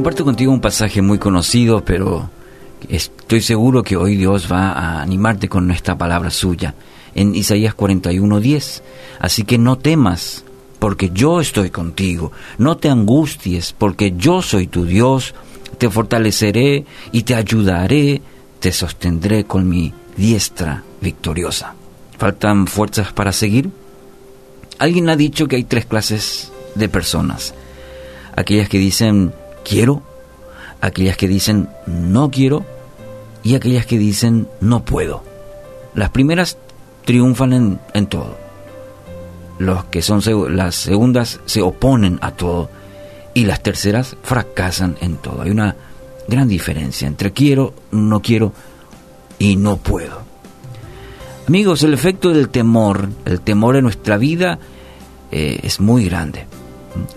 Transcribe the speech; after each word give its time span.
comparto 0.00 0.24
contigo 0.24 0.50
un 0.50 0.62
pasaje 0.62 1.02
muy 1.02 1.18
conocido, 1.18 1.84
pero 1.84 2.30
estoy 2.88 3.42
seguro 3.42 3.82
que 3.82 3.98
hoy 3.98 4.16
Dios 4.16 4.50
va 4.50 4.72
a 4.72 5.02
animarte 5.02 5.46
con 5.46 5.70
esta 5.70 5.98
palabra 5.98 6.30
suya 6.30 6.74
en 7.14 7.34
Isaías 7.34 7.74
41:10. 7.74 8.82
Así 9.18 9.44
que 9.44 9.58
no 9.58 9.76
temas, 9.76 10.42
porque 10.78 11.10
yo 11.12 11.42
estoy 11.42 11.68
contigo. 11.68 12.32
No 12.56 12.78
te 12.78 12.88
angusties, 12.88 13.74
porque 13.76 14.14
yo 14.16 14.40
soy 14.40 14.68
tu 14.68 14.86
Dios. 14.86 15.34
Te 15.76 15.90
fortaleceré 15.90 16.86
y 17.12 17.24
te 17.24 17.34
ayudaré, 17.34 18.22
te 18.58 18.72
sostendré 18.72 19.44
con 19.44 19.68
mi 19.68 19.92
diestra 20.16 20.82
victoriosa. 21.02 21.74
¿Faltan 22.16 22.68
fuerzas 22.68 23.12
para 23.12 23.32
seguir? 23.32 23.68
Alguien 24.78 25.10
ha 25.10 25.16
dicho 25.16 25.46
que 25.46 25.56
hay 25.56 25.64
tres 25.64 25.84
clases 25.84 26.50
de 26.74 26.88
personas. 26.88 27.52
Aquellas 28.34 28.70
que 28.70 28.78
dicen 28.78 29.34
quiero, 29.64 30.02
aquellas 30.80 31.16
que 31.16 31.28
dicen 31.28 31.68
no 31.86 32.30
quiero 32.30 32.64
y 33.42 33.54
aquellas 33.54 33.86
que 33.86 33.98
dicen 33.98 34.48
no 34.60 34.84
puedo. 34.84 35.22
Las 35.94 36.10
primeras 36.10 36.58
triunfan 37.04 37.80
en, 37.92 38.06
todo. 38.06 38.36
Los 39.58 39.84
que 39.86 40.02
son 40.02 40.22
las 40.56 40.74
segundas 40.74 41.40
se 41.46 41.62
oponen 41.62 42.18
a 42.22 42.32
todo 42.32 42.70
y 43.34 43.44
las 43.44 43.62
terceras 43.62 44.16
fracasan 44.22 44.96
en 45.00 45.16
todo. 45.16 45.42
Hay 45.42 45.50
una 45.50 45.76
gran 46.28 46.48
diferencia 46.48 47.08
entre 47.08 47.32
quiero, 47.32 47.74
no 47.90 48.20
quiero 48.20 48.52
y 49.38 49.56
no 49.56 49.76
puedo. 49.76 50.22
Amigos, 51.48 51.82
el 51.82 51.94
efecto 51.94 52.30
del 52.30 52.48
temor, 52.48 53.08
el 53.24 53.40
temor 53.40 53.76
en 53.76 53.82
nuestra 53.82 54.16
vida 54.18 54.58
eh, 55.32 55.60
es 55.62 55.80
muy 55.80 56.04
grande. 56.04 56.46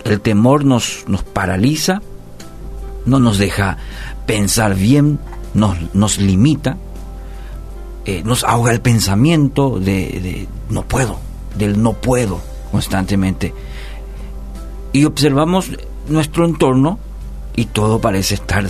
El 0.04 0.20
temor 0.20 0.64
nos, 0.64 1.04
nos 1.06 1.22
paraliza, 1.22 2.02
no 3.06 3.18
nos 3.18 3.38
deja 3.38 3.78
pensar 4.26 4.74
bien, 4.74 5.18
nos, 5.54 5.76
nos 5.94 6.18
limita, 6.18 6.76
eh, 8.06 8.22
nos 8.22 8.44
ahoga 8.44 8.72
el 8.72 8.80
pensamiento 8.80 9.78
de, 9.78 10.46
no 10.68 10.82
puedo, 10.82 11.18
del 11.56 11.82
no 11.82 11.94
puedo 11.94 12.40
constantemente. 12.70 13.54
Y 14.92 15.06
observamos 15.06 15.70
nuestro 16.08 16.44
entorno 16.44 16.98
y 17.56 17.66
todo 17.66 18.00
parece 18.00 18.34
estar 18.34 18.66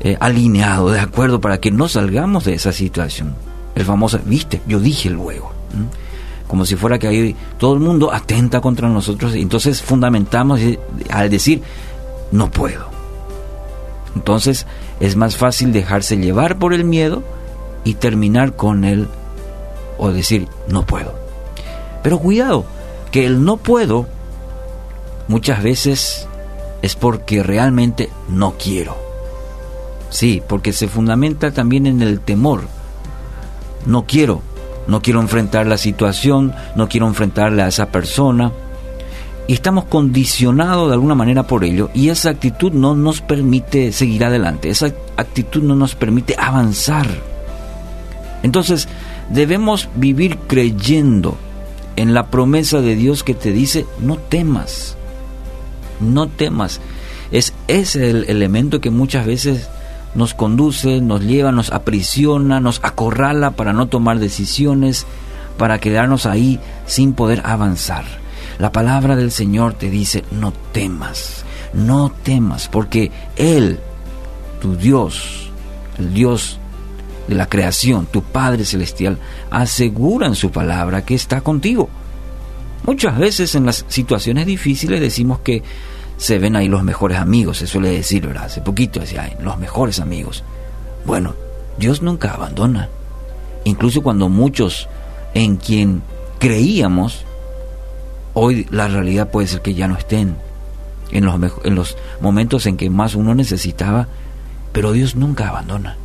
eh, 0.00 0.16
alineado, 0.20 0.90
de 0.90 1.00
acuerdo, 1.00 1.40
para 1.40 1.58
que 1.58 1.70
no 1.70 1.88
salgamos 1.88 2.44
de 2.44 2.54
esa 2.54 2.72
situación. 2.72 3.34
El 3.74 3.84
famoso, 3.84 4.18
viste, 4.24 4.62
yo 4.66 4.80
dije 4.80 5.10
luego. 5.10 5.52
Como 6.46 6.64
si 6.64 6.76
fuera 6.76 6.98
que 6.98 7.08
ahí 7.08 7.36
todo 7.58 7.74
el 7.74 7.80
mundo 7.80 8.12
atenta 8.12 8.60
contra 8.60 8.88
nosotros. 8.88 9.36
Y 9.36 9.42
entonces 9.42 9.82
fundamentamos 9.82 10.60
al 11.10 11.28
decir, 11.28 11.60
no 12.32 12.50
puedo. 12.50 12.95
Entonces 14.16 14.66
es 14.98 15.14
más 15.14 15.36
fácil 15.36 15.74
dejarse 15.74 16.16
llevar 16.16 16.58
por 16.58 16.72
el 16.72 16.84
miedo 16.84 17.22
y 17.84 17.94
terminar 17.94 18.56
con 18.56 18.84
él 18.84 19.08
o 19.98 20.10
decir 20.10 20.48
no 20.68 20.86
puedo. 20.86 21.14
Pero 22.02 22.18
cuidado, 22.18 22.64
que 23.12 23.26
el 23.26 23.44
no 23.44 23.58
puedo 23.58 24.06
muchas 25.28 25.62
veces 25.62 26.26
es 26.80 26.94
porque 26.96 27.42
realmente 27.42 28.08
no 28.30 28.54
quiero. 28.58 28.96
Sí, 30.08 30.42
porque 30.48 30.72
se 30.72 30.88
fundamenta 30.88 31.50
también 31.50 31.86
en 31.86 32.00
el 32.00 32.20
temor. 32.20 32.62
No 33.84 34.06
quiero, 34.06 34.40
no 34.86 35.02
quiero 35.02 35.20
enfrentar 35.20 35.66
la 35.66 35.76
situación, 35.76 36.54
no 36.74 36.88
quiero 36.88 37.06
enfrentarle 37.06 37.62
a 37.62 37.68
esa 37.68 37.90
persona. 37.90 38.50
Y 39.48 39.52
estamos 39.52 39.84
condicionados 39.84 40.88
de 40.88 40.94
alguna 40.94 41.14
manera 41.14 41.44
por 41.44 41.64
ello 41.64 41.88
y 41.94 42.08
esa 42.08 42.30
actitud 42.30 42.72
no 42.72 42.96
nos 42.96 43.20
permite 43.20 43.92
seguir 43.92 44.24
adelante, 44.24 44.70
esa 44.70 44.92
actitud 45.16 45.62
no 45.62 45.76
nos 45.76 45.94
permite 45.94 46.34
avanzar. 46.36 47.06
Entonces, 48.42 48.88
debemos 49.30 49.88
vivir 49.94 50.38
creyendo 50.48 51.36
en 51.94 52.12
la 52.12 52.26
promesa 52.26 52.80
de 52.80 52.96
Dios 52.96 53.22
que 53.22 53.34
te 53.34 53.52
dice, 53.52 53.86
no 54.00 54.16
temas, 54.16 54.96
no 56.00 56.28
temas. 56.28 56.80
Es 57.30 57.52
ese 57.68 58.10
el 58.10 58.24
elemento 58.28 58.80
que 58.80 58.90
muchas 58.90 59.26
veces 59.26 59.68
nos 60.14 60.34
conduce, 60.34 61.00
nos 61.00 61.22
lleva, 61.22 61.52
nos 61.52 61.72
aprisiona, 61.72 62.60
nos 62.60 62.80
acorrala 62.82 63.52
para 63.52 63.72
no 63.72 63.86
tomar 63.86 64.18
decisiones, 64.18 65.06
para 65.58 65.78
quedarnos 65.78 66.26
ahí 66.26 66.58
sin 66.86 67.12
poder 67.12 67.42
avanzar. 67.44 68.04
La 68.58 68.72
palabra 68.72 69.16
del 69.16 69.30
Señor 69.30 69.74
te 69.74 69.90
dice, 69.90 70.24
no 70.30 70.52
temas, 70.72 71.44
no 71.74 72.10
temas, 72.10 72.68
porque 72.68 73.10
Él, 73.36 73.78
tu 74.60 74.76
Dios, 74.76 75.50
el 75.98 76.14
Dios 76.14 76.58
de 77.28 77.34
la 77.34 77.48
creación, 77.48 78.06
tu 78.06 78.22
Padre 78.22 78.64
Celestial, 78.64 79.18
asegura 79.50 80.26
en 80.26 80.34
su 80.34 80.50
palabra 80.50 81.04
que 81.04 81.14
está 81.14 81.42
contigo. 81.42 81.88
Muchas 82.84 83.18
veces 83.18 83.54
en 83.54 83.66
las 83.66 83.84
situaciones 83.88 84.46
difíciles 84.46 85.00
decimos 85.00 85.40
que 85.40 85.62
se 86.16 86.38
ven 86.38 86.56
ahí 86.56 86.68
los 86.68 86.82
mejores 86.82 87.18
amigos, 87.18 87.58
se 87.58 87.66
suele 87.66 87.90
decir, 87.90 88.26
¿verdad? 88.26 88.44
Hace 88.44 88.62
poquito 88.62 89.00
decía, 89.00 89.36
los 89.40 89.58
mejores 89.58 90.00
amigos. 90.00 90.44
Bueno, 91.04 91.34
Dios 91.78 92.00
nunca 92.00 92.32
abandona. 92.32 92.88
Incluso 93.64 94.02
cuando 94.02 94.28
muchos 94.30 94.88
en 95.34 95.56
quien 95.56 96.02
creíamos, 96.38 97.25
hoy 98.36 98.68
la 98.70 98.86
realidad 98.86 99.30
puede 99.30 99.48
ser 99.48 99.62
que 99.62 99.74
ya 99.74 99.88
no 99.88 99.96
estén 99.96 100.36
en 101.10 101.24
los, 101.24 101.40
en 101.64 101.74
los 101.74 101.96
momentos 102.20 102.66
en 102.66 102.76
que 102.76 102.90
más 102.90 103.14
uno 103.14 103.34
necesitaba, 103.34 104.06
pero 104.72 104.92
Dios 104.92 105.16
nunca 105.16 105.48
abandona 105.48 105.96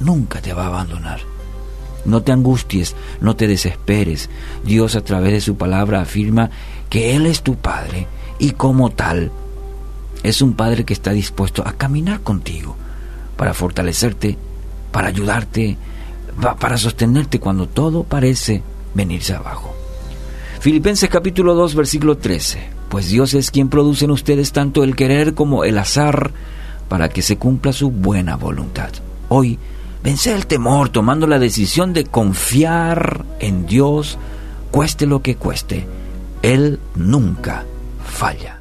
nunca 0.00 0.40
te 0.40 0.52
va 0.52 0.64
a 0.64 0.68
abandonar. 0.68 1.20
No 2.04 2.22
te 2.22 2.32
angusties, 2.32 2.96
no 3.20 3.36
te 3.36 3.46
desesperes. 3.46 4.30
Dios 4.64 4.96
a 4.96 5.02
través 5.02 5.32
de 5.32 5.40
su 5.40 5.56
palabra 5.56 6.00
afirma 6.00 6.50
que 6.88 7.14
Él 7.14 7.26
es 7.26 7.42
tu 7.42 7.56
Padre 7.56 8.06
y 8.38 8.52
como 8.52 8.90
tal 8.90 9.30
es 10.22 10.42
un 10.42 10.54
Padre 10.54 10.84
que 10.84 10.94
está 10.94 11.12
dispuesto 11.12 11.62
a 11.66 11.74
caminar 11.74 12.20
contigo 12.20 12.74
para 13.36 13.54
fortalecerte, 13.54 14.36
para 14.90 15.08
ayudarte, 15.08 15.76
para 16.58 16.78
sostenerte 16.78 17.38
cuando 17.38 17.68
todo 17.68 18.02
parece 18.02 18.62
venirse 18.94 19.34
abajo. 19.34 19.69
Filipenses 20.60 21.08
capítulo 21.08 21.54
2 21.54 21.74
versículo 21.74 22.18
13. 22.18 22.70
Pues 22.88 23.08
Dios 23.08 23.34
es 23.34 23.50
quien 23.50 23.68
produce 23.68 24.04
en 24.04 24.10
ustedes 24.10 24.52
tanto 24.52 24.84
el 24.84 24.94
querer 24.94 25.34
como 25.34 25.64
el 25.64 25.78
azar 25.78 26.30
para 26.88 27.08
que 27.08 27.22
se 27.22 27.38
cumpla 27.38 27.72
su 27.72 27.90
buena 27.90 28.36
voluntad. 28.36 28.90
Hoy 29.28 29.58
Vence 30.02 30.32
el 30.32 30.46
temor 30.46 30.88
tomando 30.88 31.26
la 31.26 31.38
decisión 31.38 31.92
de 31.92 32.04
confiar 32.04 33.24
en 33.38 33.66
Dios, 33.66 34.18
cueste 34.70 35.06
lo 35.06 35.20
que 35.20 35.36
cueste. 35.36 35.86
Él 36.42 36.80
nunca 36.94 37.66
falla. 38.02 38.59